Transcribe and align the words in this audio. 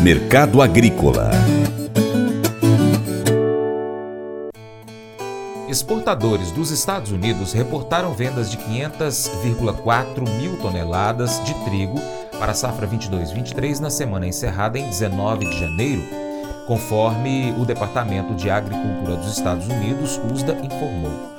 Mercado 0.00 0.62
Agrícola 0.62 1.30
Exportadores 5.68 6.50
dos 6.52 6.70
Estados 6.70 7.12
Unidos 7.12 7.52
reportaram 7.52 8.14
vendas 8.14 8.50
de 8.50 8.56
500,4 8.56 10.28
mil 10.40 10.56
toneladas 10.58 11.44
de 11.44 11.52
trigo 11.64 12.00
para 12.38 12.52
a 12.52 12.54
safra 12.54 12.88
22-23 12.88 13.80
na 13.80 13.90
semana 13.90 14.26
encerrada 14.26 14.78
em 14.78 14.86
19 14.86 15.44
de 15.44 15.60
janeiro, 15.60 16.02
conforme 16.66 17.54
o 17.58 17.64
Departamento 17.64 18.34
de 18.34 18.50
Agricultura 18.50 19.16
dos 19.16 19.36
Estados 19.36 19.66
Unidos, 19.66 20.18
USDA, 20.32 20.56
informou. 20.64 21.37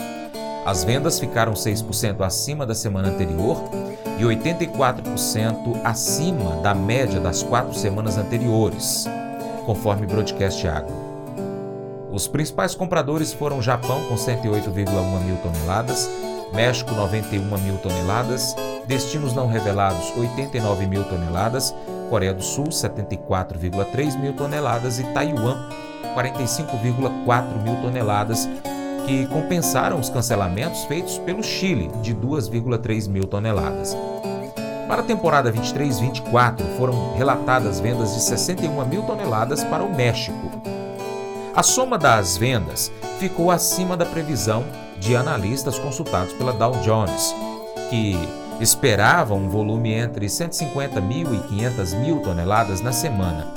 As 0.69 0.83
vendas 0.83 1.19
ficaram 1.19 1.53
6% 1.53 2.21
acima 2.21 2.63
da 2.63 2.75
semana 2.75 3.09
anterior 3.09 3.57
e 4.19 4.21
84% 4.21 5.81
acima 5.83 6.57
da 6.61 6.75
média 6.75 7.19
das 7.19 7.41
quatro 7.41 7.73
semanas 7.73 8.19
anteriores, 8.19 9.07
conforme 9.65 10.05
Broadcast 10.05 10.67
Agro. 10.67 10.93
Os 12.11 12.27
principais 12.27 12.75
compradores 12.75 13.33
foram 13.33 13.63
Japão, 13.63 13.99
com 14.07 14.13
108,1 14.13 15.23
mil 15.25 15.37
toneladas, 15.37 16.07
México, 16.53 16.93
91 16.93 17.57
mil 17.57 17.77
toneladas, 17.77 18.55
destinos 18.85 19.33
não 19.33 19.47
revelados, 19.47 20.15
89 20.15 20.85
mil 20.85 21.03
toneladas, 21.03 21.73
Coreia 22.11 22.35
do 22.35 22.43
Sul, 22.43 22.65
74,3 22.65 24.19
mil 24.19 24.33
toneladas 24.33 24.99
e 24.99 25.03
Taiwan, 25.15 25.67
45,4 26.15 27.63
mil 27.63 27.75
toneladas, 27.81 28.47
que 29.05 29.25
compensaram 29.27 29.99
os 29.99 30.09
cancelamentos 30.09 30.83
feitos 30.85 31.17
pelo 31.19 31.43
Chile, 31.43 31.89
de 32.01 32.13
2,3 32.13 33.07
mil 33.07 33.25
toneladas. 33.25 33.95
Para 34.87 35.01
a 35.01 35.05
temporada 35.05 35.51
23-24, 35.53 36.61
foram 36.77 37.13
relatadas 37.15 37.79
vendas 37.79 38.13
de 38.13 38.21
61 38.21 38.85
mil 38.87 39.03
toneladas 39.03 39.63
para 39.63 39.83
o 39.83 39.95
México. 39.95 40.49
A 41.55 41.61
soma 41.61 41.97
das 41.97 42.37
vendas 42.37 42.91
ficou 43.19 43.51
acima 43.51 43.95
da 43.95 44.05
previsão 44.05 44.63
de 44.99 45.15
analistas 45.15 45.77
consultados 45.77 46.33
pela 46.33 46.53
Dow 46.53 46.71
Jones, 46.81 47.35
que 47.89 48.17
esperavam 48.59 49.37
um 49.37 49.49
volume 49.49 49.93
entre 49.93 50.27
150 50.27 50.99
mil 51.01 51.33
e 51.33 51.39
500 51.39 51.93
mil 51.93 52.19
toneladas 52.21 52.81
na 52.81 52.91
semana. 52.91 53.47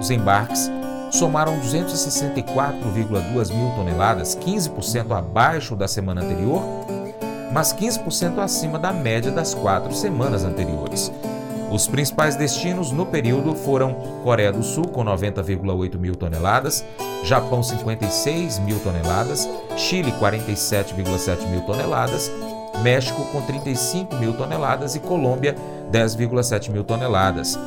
Os 0.00 0.10
embarques 0.10 0.70
somaram 1.16 1.58
264,2 1.60 3.54
mil 3.54 3.70
toneladas, 3.74 4.36
15% 4.36 5.16
abaixo 5.16 5.74
da 5.74 5.88
semana 5.88 6.22
anterior, 6.22 6.62
mas 7.52 7.72
15% 7.72 8.38
acima 8.38 8.78
da 8.78 8.92
média 8.92 9.30
das 9.30 9.54
quatro 9.54 9.94
semanas 9.94 10.44
anteriores. 10.44 11.10
Os 11.70 11.88
principais 11.88 12.36
destinos 12.36 12.92
no 12.92 13.06
período 13.06 13.54
foram 13.54 13.94
Coreia 14.22 14.52
do 14.52 14.62
Sul, 14.62 14.86
com 14.88 15.04
90,8 15.04 15.98
mil 15.98 16.14
toneladas, 16.14 16.84
Japão, 17.24 17.62
56 17.62 18.58
mil 18.60 18.78
toneladas, 18.80 19.48
Chile, 19.76 20.12
47,7 20.20 21.48
mil 21.48 21.62
toneladas, 21.62 22.30
México, 22.82 23.24
com 23.32 23.40
35 23.40 24.16
mil 24.16 24.34
toneladas 24.34 24.94
e 24.94 25.00
Colômbia, 25.00 25.56
10,7 25.90 26.70
mil 26.70 26.84
toneladas. 26.84 27.58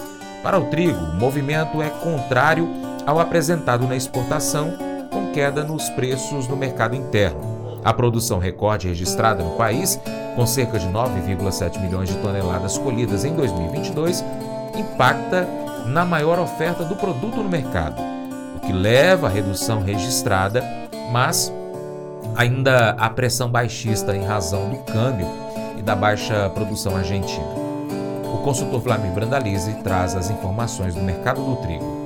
Para 0.44 0.58
o 0.58 0.66
trigo, 0.66 0.97
o 0.97 1.16
movimento 1.16 1.81
é 1.81 1.89
contrário 1.89 2.88
ao 3.09 3.19
apresentado 3.19 3.88
na 3.88 3.95
exportação, 3.95 4.71
com 5.09 5.31
queda 5.31 5.63
nos 5.63 5.89
preços 5.89 6.47
no 6.47 6.55
mercado 6.55 6.95
interno. 6.95 7.79
A 7.83 7.91
produção 7.91 8.38
recorde 8.38 8.88
registrada 8.88 9.43
no 9.43 9.55
país, 9.55 9.99
com 10.35 10.45
cerca 10.45 10.77
de 10.77 10.88
9,7 10.88 11.81
milhões 11.81 12.07
de 12.07 12.15
toneladas 12.17 12.77
colhidas 12.77 13.25
em 13.25 13.33
2022, 13.33 14.23
impacta 14.77 15.47
na 15.87 16.05
maior 16.05 16.37
oferta 16.37 16.83
do 16.83 16.95
produto 16.95 17.37
no 17.37 17.49
mercado, 17.49 17.99
o 18.57 18.59
que 18.59 18.71
leva 18.71 19.25
à 19.25 19.30
redução 19.30 19.81
registrada, 19.81 20.63
mas 21.11 21.52
ainda 22.35 22.91
há 22.91 23.09
pressão 23.09 23.49
baixista 23.49 24.15
em 24.15 24.23
razão 24.23 24.70
do 24.70 24.77
câmbio 24.83 25.27
e 25.80 25.81
da 25.81 25.95
baixa 25.95 26.47
produção 26.52 26.95
argentina. 26.95 27.58
O 28.31 28.37
consultor 28.43 28.81
Vladimir 28.81 29.14
Brandalize 29.14 29.73
traz 29.83 30.15
as 30.15 30.30
informações 30.30 30.93
do 30.93 31.02
mercado 31.02 31.43
do 31.43 31.55
trigo. 31.55 31.98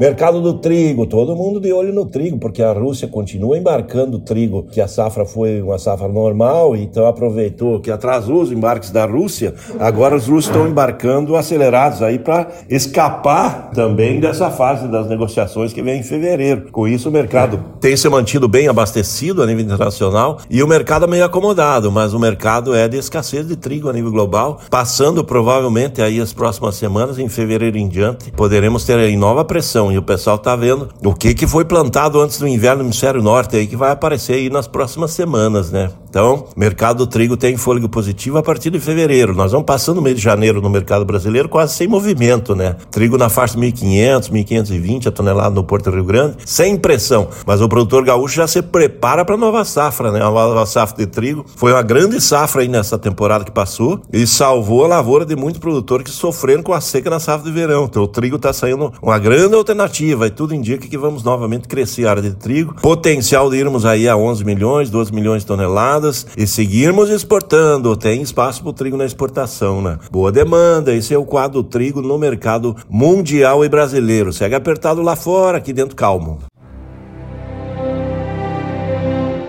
Mercado 0.00 0.40
do 0.40 0.54
trigo, 0.54 1.06
todo 1.06 1.36
mundo 1.36 1.60
de 1.60 1.72
olho 1.72 1.92
no 1.92 2.06
trigo, 2.06 2.38
porque 2.38 2.62
a 2.62 2.72
Rússia 2.72 3.06
continua 3.06 3.58
embarcando 3.58 4.18
trigo, 4.18 4.64
que 4.64 4.80
a 4.80 4.88
safra 4.88 5.24
foi 5.24 5.60
uma 5.60 5.78
safra 5.78 6.08
normal, 6.08 6.74
então 6.74 7.06
aproveitou 7.06 7.78
que 7.78 7.90
atrasou 7.90 8.40
os 8.40 8.50
embarques 8.50 8.90
da 8.90 9.04
Rússia. 9.04 9.54
Agora 9.78 10.16
os 10.16 10.26
russos 10.26 10.46
estão 10.46 10.66
embarcando 10.66 11.36
acelerados 11.36 12.02
aí 12.02 12.18
para 12.18 12.48
escapar 12.68 13.70
também 13.74 14.18
dessa 14.18 14.50
fase 14.50 14.88
das 14.88 15.06
negociações 15.08 15.72
que 15.72 15.82
vem 15.82 16.00
em 16.00 16.02
fevereiro. 16.02 16.72
Com 16.72 16.88
isso, 16.88 17.08
o 17.08 17.12
mercado 17.12 17.62
tem 17.78 17.96
se 17.96 18.08
mantido 18.08 18.48
bem 18.48 18.68
abastecido 18.68 19.42
a 19.42 19.46
nível 19.46 19.64
internacional 19.64 20.38
e 20.48 20.62
o 20.62 20.66
mercado 20.66 21.04
é 21.04 21.08
meio 21.08 21.24
acomodado, 21.24 21.92
mas 21.92 22.14
o 22.14 22.18
mercado 22.18 22.74
é 22.74 22.88
de 22.88 22.96
escassez 22.96 23.46
de 23.46 23.56
trigo 23.56 23.88
a 23.88 23.92
nível 23.92 24.10
global, 24.10 24.58
passando 24.70 25.22
provavelmente 25.22 26.00
aí 26.00 26.20
as 26.20 26.32
próximas 26.32 26.76
semanas, 26.76 27.18
em 27.18 27.28
fevereiro 27.28 27.76
em 27.76 27.86
diante, 27.86 28.32
poderemos 28.32 28.84
ter 28.84 28.98
aí 28.98 29.16
nova 29.16 29.44
pressão 29.44 29.81
e 29.90 29.98
o 29.98 30.02
pessoal 30.02 30.36
está 30.36 30.54
vendo 30.54 30.88
o 31.04 31.14
que, 31.14 31.34
que 31.34 31.46
foi 31.46 31.64
plantado 31.64 32.20
antes 32.20 32.38
do 32.38 32.46
inverno 32.46 32.82
no 32.82 32.88
hemisfério 32.88 33.22
norte 33.22 33.56
aí 33.56 33.66
que 33.66 33.76
vai 33.76 33.90
aparecer 33.90 34.34
aí 34.34 34.50
nas 34.50 34.68
próximas 34.68 35.12
semanas, 35.12 35.70
né? 35.70 35.90
Então, 36.12 36.44
mercado 36.54 36.98
do 36.98 37.06
trigo 37.06 37.38
tem 37.38 37.56
fôlego 37.56 37.88
positivo 37.88 38.36
a 38.36 38.42
partir 38.42 38.68
de 38.68 38.78
fevereiro. 38.78 39.34
Nós 39.34 39.52
vamos 39.52 39.64
passando 39.64 39.96
o 39.96 40.02
mês 40.02 40.14
de 40.14 40.20
janeiro 40.20 40.60
no 40.60 40.68
mercado 40.68 41.06
brasileiro 41.06 41.48
quase 41.48 41.72
sem 41.72 41.88
movimento, 41.88 42.54
né? 42.54 42.76
Trigo 42.90 43.16
na 43.16 43.30
faixa 43.30 43.58
de 43.58 43.66
1.500, 43.66 44.30
1.520 44.30 45.06
a 45.06 45.10
tonelada 45.10 45.54
no 45.54 45.64
Porto 45.64 45.90
Rio 45.90 46.04
Grande, 46.04 46.36
sem 46.44 46.76
pressão. 46.76 47.28
Mas 47.46 47.62
o 47.62 47.68
produtor 47.68 48.04
gaúcho 48.04 48.34
já 48.34 48.46
se 48.46 48.60
prepara 48.60 49.24
para 49.24 49.38
nova 49.38 49.64
safra, 49.64 50.12
né? 50.12 50.20
A 50.20 50.30
nova 50.30 50.66
safra 50.66 50.98
de 50.98 51.06
trigo 51.06 51.46
foi 51.56 51.72
uma 51.72 51.80
grande 51.80 52.20
safra 52.20 52.60
aí 52.60 52.68
nessa 52.68 52.98
temporada 52.98 53.42
que 53.42 53.50
passou 53.50 54.02
e 54.12 54.26
salvou 54.26 54.84
a 54.84 54.88
lavoura 54.88 55.24
de 55.24 55.34
muitos 55.34 55.60
produtores 55.60 56.04
que 56.04 56.10
sofreram 56.10 56.62
com 56.62 56.74
a 56.74 56.80
seca 56.82 57.08
na 57.08 57.20
safra 57.20 57.50
de 57.50 57.52
verão. 57.52 57.84
Então, 57.84 58.02
o 58.02 58.06
trigo 58.06 58.36
está 58.36 58.52
saindo 58.52 58.92
uma 59.00 59.18
grande 59.18 59.54
alternativa 59.54 60.26
e 60.26 60.30
tudo 60.30 60.54
indica 60.54 60.86
que 60.86 60.98
vamos 60.98 61.22
novamente 61.22 61.66
crescer 61.66 62.06
a 62.06 62.10
área 62.10 62.22
de 62.22 62.32
trigo. 62.32 62.74
Potencial 62.82 63.48
de 63.48 63.56
irmos 63.56 63.86
aí 63.86 64.06
a 64.06 64.14
11 64.14 64.44
milhões, 64.44 64.90
12 64.90 65.10
milhões 65.10 65.40
de 65.40 65.46
toneladas 65.46 66.01
e 66.36 66.46
seguirmos 66.46 67.10
exportando. 67.10 67.96
Tem 67.96 68.22
espaço 68.22 68.62
para 68.62 68.70
o 68.70 68.72
trigo 68.72 68.96
na 68.96 69.04
exportação, 69.04 69.80
né? 69.80 69.98
Boa 70.10 70.32
demanda, 70.32 70.94
esse 70.94 71.14
é 71.14 71.18
o 71.18 71.24
quadro 71.24 71.62
trigo 71.62 72.02
no 72.02 72.18
mercado 72.18 72.76
mundial 72.88 73.64
e 73.64 73.68
brasileiro. 73.68 74.32
Segue 74.32 74.54
apertado 74.54 75.02
lá 75.02 75.14
fora, 75.14 75.58
aqui 75.58 75.72
dentro 75.72 75.94
calmo. 75.96 76.38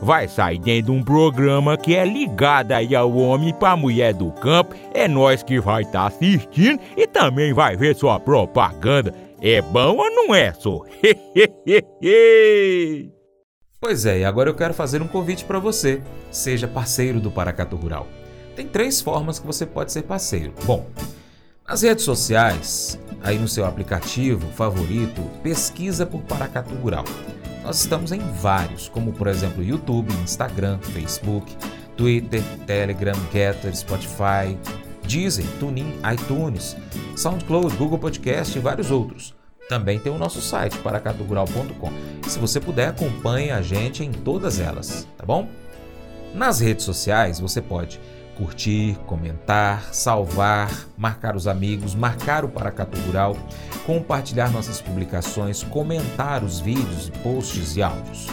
vai 0.00 0.28
sair 0.28 0.58
dentro 0.58 0.92
de 0.92 0.98
um 0.98 1.02
programa 1.02 1.76
que 1.76 1.94
é 1.94 2.04
ligado 2.04 2.72
aí 2.72 2.94
ao 2.94 3.14
homem 3.16 3.54
para 3.54 3.76
mulher 3.76 4.14
do 4.14 4.30
campo. 4.32 4.74
É 4.94 5.06
nós 5.06 5.42
que 5.42 5.60
vai 5.60 5.82
estar 5.82 6.00
tá 6.00 6.06
assistindo 6.06 6.80
e 6.96 7.06
também 7.06 7.52
vai 7.52 7.76
ver 7.76 7.94
sua 7.94 8.18
propaganda. 8.18 9.14
É 9.40 9.62
bom 9.62 9.96
ou 9.96 10.10
não 10.10 10.34
é, 10.34 10.52
só? 10.52 10.82
pois 13.80 14.04
é, 14.04 14.20
e 14.20 14.24
agora 14.24 14.50
eu 14.50 14.54
quero 14.54 14.74
fazer 14.74 15.00
um 15.00 15.08
convite 15.08 15.44
para 15.44 15.58
você. 15.58 16.02
Seja 16.30 16.68
parceiro 16.68 17.20
do 17.20 17.30
Paracatu 17.30 17.76
Rural. 17.76 18.06
Tem 18.54 18.66
três 18.66 19.00
formas 19.00 19.38
que 19.38 19.46
você 19.46 19.64
pode 19.64 19.92
ser 19.92 20.02
parceiro. 20.02 20.52
Bom, 20.64 20.86
nas 21.66 21.82
redes 21.82 22.04
sociais, 22.04 23.00
aí 23.22 23.38
no 23.38 23.48
seu 23.48 23.64
aplicativo 23.64 24.46
favorito, 24.52 25.22
pesquisa 25.42 26.04
por 26.04 26.20
Paracatu 26.22 26.74
Rural. 26.74 27.04
Nós 27.62 27.80
estamos 27.80 28.10
em 28.10 28.18
vários, 28.18 28.88
como 28.88 29.12
por 29.12 29.26
exemplo 29.26 29.62
YouTube, 29.62 30.12
Instagram, 30.22 30.78
Facebook, 30.78 31.54
Twitter, 31.96 32.42
Telegram, 32.66 33.14
Getter, 33.32 33.76
Spotify, 33.76 34.56
Deezer, 35.06 35.44
TuneIn, 35.58 35.92
iTunes, 36.14 36.76
SoundCloud, 37.16 37.76
Google 37.76 37.98
Podcast 37.98 38.56
e 38.56 38.60
vários 38.60 38.90
outros. 38.90 39.34
Também 39.68 39.98
tem 39.98 40.10
o 40.10 40.18
nosso 40.18 40.40
site, 40.40 40.78
paracatugural.com. 40.78 41.92
Se 42.28 42.38
você 42.38 42.58
puder, 42.58 42.88
acompanhe 42.88 43.50
a 43.50 43.60
gente 43.60 44.02
em 44.02 44.10
todas 44.10 44.58
elas, 44.58 45.06
tá 45.16 45.24
bom? 45.24 45.48
Nas 46.34 46.60
redes 46.60 46.84
sociais, 46.84 47.38
você 47.38 47.60
pode 47.60 48.00
curtir, 48.40 48.96
comentar, 49.06 49.92
salvar, 49.92 50.70
marcar 50.96 51.36
os 51.36 51.46
amigos, 51.46 51.94
marcar 51.94 52.42
o 52.42 52.48
Paracatu 52.48 52.98
Rural, 53.02 53.36
compartilhar 53.84 54.50
nossas 54.50 54.80
publicações, 54.80 55.62
comentar 55.62 56.42
os 56.42 56.58
vídeos, 56.58 57.10
posts 57.22 57.76
e 57.76 57.82
áudios. 57.82 58.28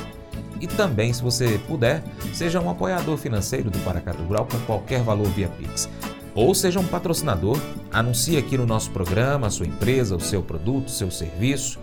E 0.62 0.66
também, 0.66 1.12
se 1.12 1.22
você 1.22 1.60
puder, 1.68 2.02
seja 2.34 2.62
um 2.62 2.70
apoiador 2.70 3.18
financeiro 3.18 3.70
do 3.70 3.78
Paracatu 3.80 4.24
Rural 4.24 4.48
com 4.50 4.58
qualquer 4.62 5.04
valor 5.04 5.28
via 5.28 5.50
Pix. 5.50 5.90
Ou 6.34 6.56
seja 6.56 6.80
um 6.80 6.88
patrocinador, 6.88 7.60
anuncie 7.92 8.38
aqui 8.38 8.58
no 8.58 8.66
nosso 8.66 8.90
programa 8.92 9.48
a 9.48 9.50
sua 9.50 9.66
empresa, 9.66 10.16
o 10.16 10.22
seu 10.22 10.42
produto, 10.42 10.88
o 10.88 10.92
seu 10.92 11.12
serviço. 11.12 11.80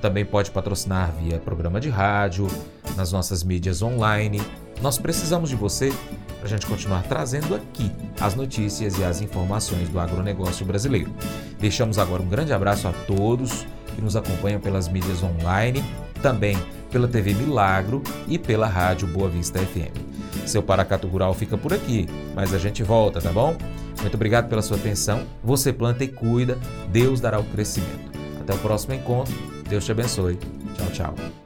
Também 0.00 0.24
pode 0.24 0.50
patrocinar 0.50 1.12
via 1.20 1.38
programa 1.38 1.78
de 1.78 1.90
rádio, 1.90 2.48
nas 2.96 3.12
nossas 3.12 3.44
mídias 3.44 3.82
online. 3.82 4.40
Nós 4.82 4.98
precisamos 4.98 5.50
de 5.50 5.56
você 5.56 5.92
para 6.36 6.44
a 6.44 6.48
gente 6.48 6.66
continuar 6.66 7.02
trazendo 7.04 7.54
aqui 7.54 7.90
as 8.20 8.34
notícias 8.34 8.98
e 8.98 9.04
as 9.04 9.20
informações 9.20 9.88
do 9.88 9.98
agronegócio 9.98 10.64
brasileiro. 10.64 11.12
Deixamos 11.58 11.98
agora 11.98 12.22
um 12.22 12.28
grande 12.28 12.52
abraço 12.52 12.86
a 12.86 12.92
todos 12.92 13.66
que 13.94 14.02
nos 14.02 14.14
acompanham 14.14 14.60
pelas 14.60 14.88
mídias 14.88 15.22
online, 15.22 15.82
também 16.22 16.56
pela 16.90 17.08
TV 17.08 17.34
Milagro 17.34 18.02
e 18.28 18.38
pela 18.38 18.66
Rádio 18.66 19.08
Boa 19.08 19.28
Vista 19.28 19.58
FM. 19.58 20.46
Seu 20.46 20.62
Paracato 20.62 21.08
Rural 21.08 21.34
fica 21.34 21.56
por 21.56 21.72
aqui, 21.72 22.06
mas 22.34 22.54
a 22.54 22.58
gente 22.58 22.82
volta, 22.82 23.20
tá 23.20 23.32
bom? 23.32 23.56
Muito 24.00 24.14
obrigado 24.14 24.48
pela 24.48 24.62
sua 24.62 24.76
atenção. 24.76 25.24
Você 25.42 25.72
planta 25.72 26.04
e 26.04 26.08
cuida, 26.08 26.58
Deus 26.88 27.20
dará 27.20 27.40
o 27.40 27.44
crescimento. 27.44 28.12
Até 28.40 28.54
o 28.54 28.58
próximo 28.58 28.94
encontro. 28.94 29.34
Deus 29.68 29.84
te 29.84 29.90
abençoe. 29.90 30.38
Tchau, 30.76 30.90
tchau. 30.92 31.45